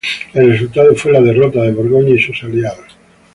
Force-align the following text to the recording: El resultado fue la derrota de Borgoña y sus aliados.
El 0.33 0.49
resultado 0.51 0.95
fue 0.95 1.11
la 1.11 1.21
derrota 1.21 1.61
de 1.61 1.73
Borgoña 1.73 2.15
y 2.15 2.19
sus 2.19 2.41
aliados. 2.43 2.97